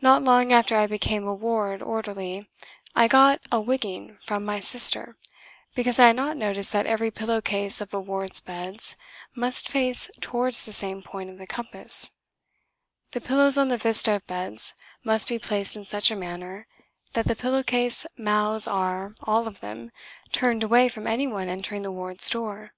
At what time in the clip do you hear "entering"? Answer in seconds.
21.50-21.82